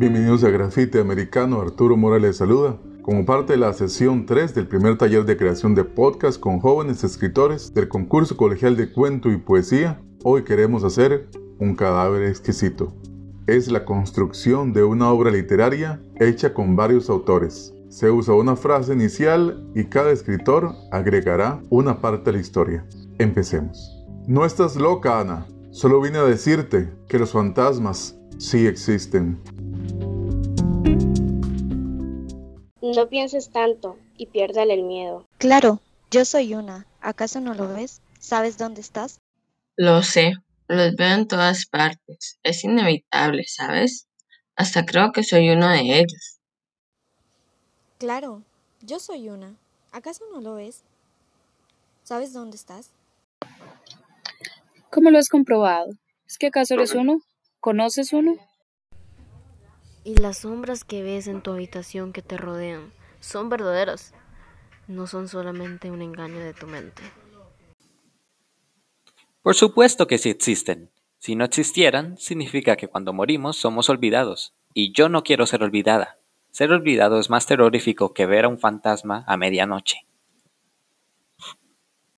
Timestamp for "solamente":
65.28-65.90